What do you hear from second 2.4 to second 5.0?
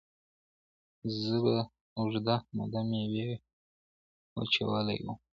موده مېوې وچولي